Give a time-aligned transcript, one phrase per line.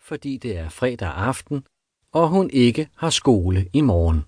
[0.00, 1.66] fordi det er fredag aften,
[2.12, 4.20] og hun ikke har skole i morgen.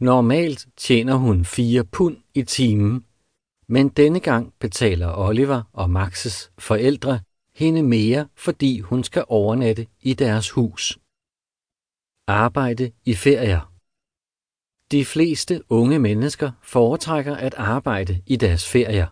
[0.00, 3.06] Normalt tjener hun 4 pund i timen,
[3.68, 7.20] men denne gang betaler Oliver og Maxes forældre
[7.54, 10.98] hende mere, fordi hun skal overnatte i deres hus.
[12.26, 13.62] Arbejde i ferier
[14.90, 19.08] De fleste unge mennesker foretrækker at arbejde i deres ferier.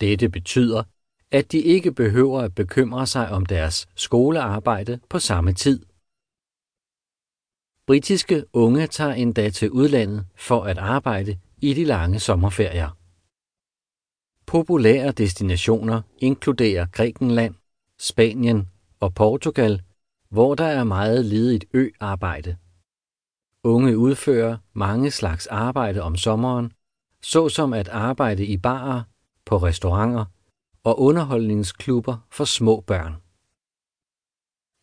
[0.00, 0.82] Dette betyder,
[1.30, 5.86] at de ikke behøver at bekymre sig om deres skolearbejde på samme tid.
[7.86, 12.90] Britiske unge tager endda til udlandet for at arbejde i de lange sommerferier.
[14.46, 17.54] Populære destinationer inkluderer Grækenland,
[17.98, 18.68] Spanien
[19.00, 19.82] og Portugal,
[20.28, 22.56] hvor der er meget ledigt ø-arbejde.
[23.64, 26.72] Unge udfører mange slags arbejde om sommeren,
[27.22, 29.02] såsom at arbejde i barer,
[29.44, 30.24] på restauranter
[30.88, 33.14] og underholdningsklubber for små børn.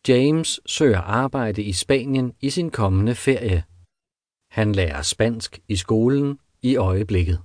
[0.08, 3.64] James søger arbejde i Spanien i sin kommende ferie.
[4.50, 7.38] Han lærer spansk i skolen i øjeblikket.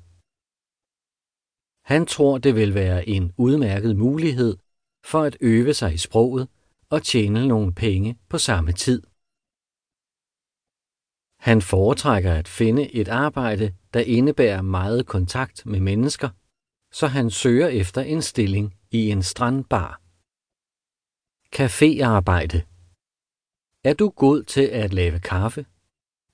[1.92, 4.58] Han tror, det vil være en udmærket mulighed
[5.06, 6.48] for at øve sig i sproget
[6.90, 9.02] og tjene nogle penge på samme tid.
[11.48, 16.30] Han foretrækker at finde et arbejde, der indebærer meget kontakt med mennesker,
[16.92, 20.02] så han søger efter en stilling i en strandbar.
[21.56, 22.60] Caféarbejde
[23.84, 25.66] Er du god til at lave kaffe?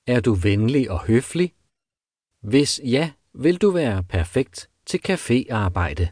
[0.08, 1.56] Er du venlig og høflig?
[2.52, 6.06] Hvis ja, vil du være perfekt til caféarbejde.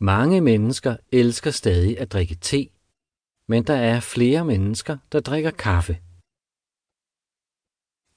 [0.00, 2.70] Mange mennesker elsker stadig at drikke te,
[3.50, 5.94] men der er flere mennesker, der drikker kaffe.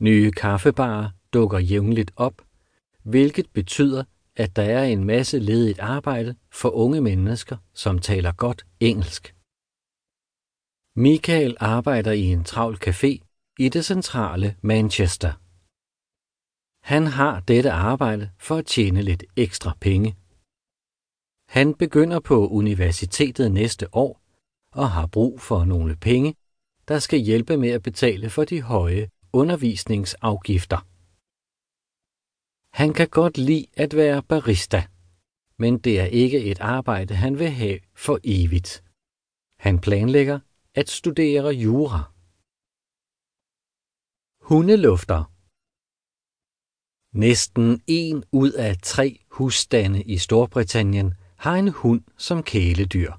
[0.08, 2.38] Nye kaffebarer dukker jævnligt op,
[3.04, 4.04] hvilket betyder,
[4.36, 9.36] at der er en masse ledigt arbejde for unge mennesker, som taler godt engelsk.
[10.96, 13.12] Michael arbejder i en travl café
[13.60, 15.34] i det centrale Manchester.
[16.94, 20.16] Han har dette arbejde for at tjene lidt ekstra penge.
[21.48, 24.22] Han begynder på universitetet næste år
[24.74, 26.36] og har brug for nogle penge,
[26.88, 30.91] der skal hjælpe med at betale for de høje undervisningsafgifter.
[32.80, 34.82] Han kan godt lide at være barista,
[35.58, 38.84] men det er ikke et arbejde, han vil have for evigt.
[39.66, 40.40] Han planlægger
[40.80, 42.02] at studere jura.
[44.50, 45.22] Hundelufter
[47.26, 53.12] Næsten en ud af tre husstande i Storbritannien har en hund som kæledyr.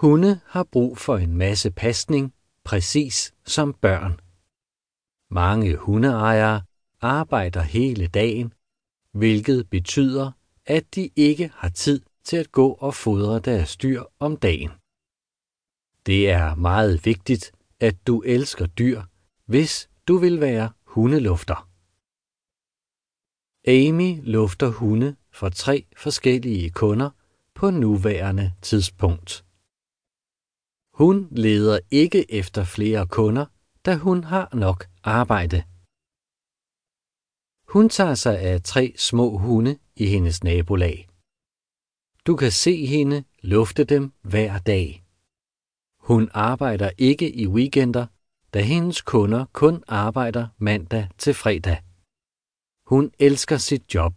[0.00, 2.34] Hunde har brug for en masse pasning,
[2.64, 4.12] præcis som børn.
[5.40, 6.62] Mange hundeejere
[7.04, 8.52] arbejder hele dagen,
[9.12, 10.32] hvilket betyder,
[10.66, 14.70] at de ikke har tid til at gå og fodre deres dyr om dagen.
[16.06, 19.02] Det er meget vigtigt, at du elsker dyr,
[19.46, 21.68] hvis du vil være hundelufter.
[23.68, 27.10] Amy lufter hunde for tre forskellige kunder
[27.54, 29.44] på nuværende tidspunkt.
[30.94, 33.46] Hun leder ikke efter flere kunder,
[33.86, 35.62] da hun har nok arbejde.
[37.74, 41.08] Hun tager sig af tre små hunde i hendes nabolag.
[42.26, 45.04] Du kan se hende lufte dem hver dag.
[46.08, 48.06] Hun arbejder ikke i weekender,
[48.54, 51.78] da hendes kunder kun arbejder mandag til fredag.
[52.86, 54.14] Hun elsker sit job.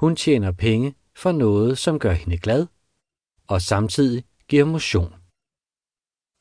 [0.00, 2.66] Hun tjener penge for noget, som gør hende glad,
[3.52, 5.12] og samtidig giver motion.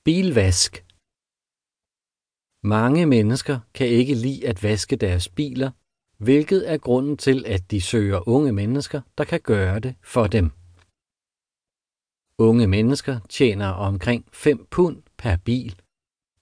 [0.06, 0.74] Bilvask
[2.64, 5.72] Mange mennesker kan ikke lide at vaske deres biler,
[6.22, 10.52] hvilket er grunden til, at de søger unge mennesker, der kan gøre det for dem.
[12.38, 15.76] Unge mennesker tjener omkring 5 pund per bil,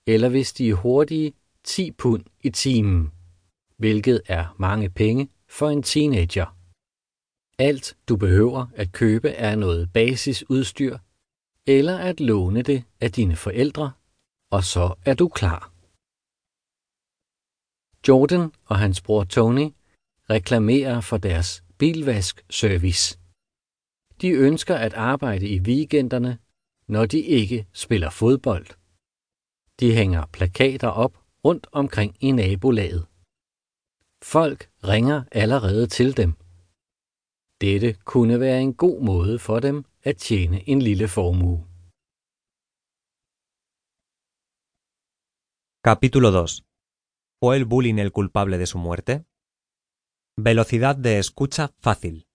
[0.07, 3.11] eller hvis de er hurtige, 10 pund i timen
[3.79, 6.55] hvilket er mange penge for en teenager.
[7.59, 10.97] Alt du behøver at købe er noget basisudstyr,
[11.67, 13.91] eller at låne det af dine forældre,
[14.51, 15.71] og så er du klar.
[18.07, 19.67] Jordan og hans bror Tony
[20.29, 23.19] reklamerer for deres bilvaskservice.
[24.21, 26.39] De ønsker at arbejde i weekenderne,
[26.87, 28.67] når de ikke spiller fodbold.
[29.79, 31.13] De hænger plakater op
[31.45, 33.07] rundt omkring i nabolaget.
[34.21, 36.33] Folk ringer allerede til dem.
[37.61, 41.65] Dette kunne være en god måde for dem at tjene en lille formue.
[45.87, 46.68] Capítulo 2.
[47.41, 49.25] ¿Fue el bullying el culpable de su muerte?
[50.35, 52.27] Velocidad de escucha fácil.